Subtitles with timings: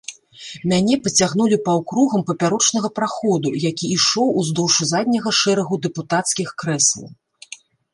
[0.69, 7.11] Мяне пацягнулі паўкругам папярочнага праходу, які ішоў уздоўж задняга шэрагу дэпутацкіх крэслаў.